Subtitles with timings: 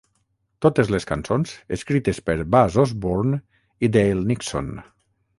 [0.65, 3.39] Totes les cançons escrites per Buzz Osborne
[3.89, 4.73] i Dale Nixon.